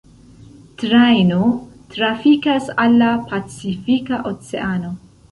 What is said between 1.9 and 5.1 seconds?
trafikas al la Pacifika oceano.